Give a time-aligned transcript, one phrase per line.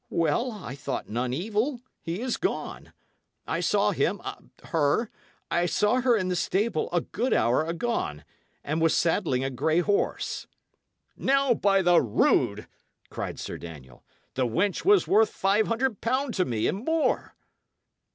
[0.09, 1.79] "Well, I thought none evil.
[2.01, 2.91] He is gone.
[3.45, 4.19] I saw him
[4.63, 5.11] her
[5.51, 8.25] I saw her in the stable a good hour agone;
[8.65, 10.47] 'a was saddling a grey horse."
[11.15, 12.67] "Now, by the rood!"
[13.11, 14.03] cried Sir Daniel,
[14.33, 17.35] "the wench was worth five hundred pound to me and more."